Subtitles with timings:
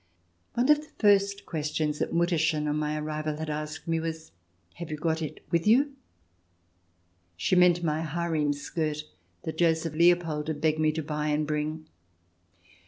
[0.55, 4.31] One of the first questions that Mutterchen, on my arrival, had asked me was:"
[4.79, 5.93] Have you got it with you?"
[7.37, 9.03] She meant my harem skirt,
[9.43, 11.85] that Joseph Leopold had begged me to buy and bring.